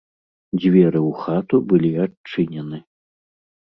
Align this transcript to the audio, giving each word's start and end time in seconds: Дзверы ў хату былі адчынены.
Дзверы 0.61 1.01
ў 1.09 1.25
хату 1.25 1.57
былі 1.73 1.91
адчынены. 2.07 2.77